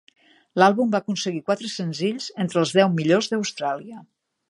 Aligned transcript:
L'àlbum 0.61 0.89
va 0.95 1.01
aconseguir 1.03 1.43
quatre 1.51 1.71
senzills 1.75 2.33
entre 2.47 2.63
els 2.65 2.75
deu 2.79 2.93
millors 2.99 3.33
d'Austràlia. 3.35 4.05